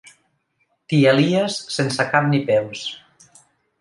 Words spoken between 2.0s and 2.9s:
cap ni peus.